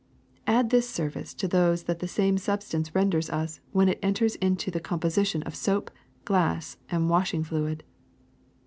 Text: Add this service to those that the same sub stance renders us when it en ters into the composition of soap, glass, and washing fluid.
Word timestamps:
Add 0.47 0.71
this 0.71 0.89
service 0.89 1.31
to 1.35 1.47
those 1.47 1.83
that 1.83 1.99
the 1.99 2.07
same 2.07 2.39
sub 2.39 2.63
stance 2.63 2.95
renders 2.95 3.29
us 3.29 3.59
when 3.71 3.87
it 3.87 3.99
en 4.01 4.15
ters 4.15 4.33
into 4.37 4.71
the 4.71 4.79
composition 4.79 5.43
of 5.43 5.53
soap, 5.53 5.91
glass, 6.25 6.77
and 6.89 7.07
washing 7.07 7.43
fluid. 7.43 7.83